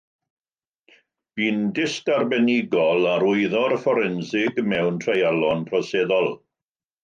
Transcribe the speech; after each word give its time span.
Bu'n 1.39 1.59
dyst 1.79 2.09
arbenigol 2.15 3.07
ar 3.11 3.27
wyddor 3.29 3.77
fforensig 3.85 4.61
mewn 4.73 5.01
treialon 5.07 5.67
troseddol. 5.71 6.31